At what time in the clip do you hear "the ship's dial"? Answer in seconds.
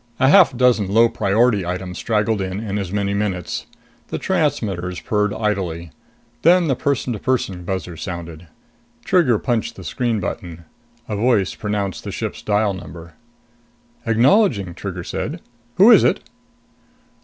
12.03-12.73